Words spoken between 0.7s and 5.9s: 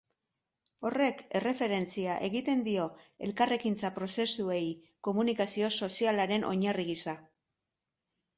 Horrek erreferentzia egiten dio elkarrekintza prozesuei, komunikazio